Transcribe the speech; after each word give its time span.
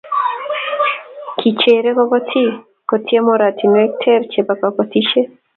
Kicherei 1.39 1.95
kobotik 1.97 2.49
kotiem 2.89 3.25
oratinwek 3.35 3.89
ter 4.01 4.21
chebo 4.31 4.53
kobotisiet 4.61 5.29